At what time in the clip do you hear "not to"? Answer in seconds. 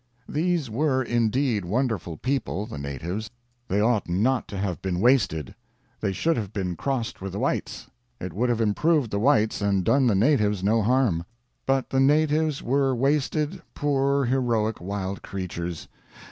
4.09-4.57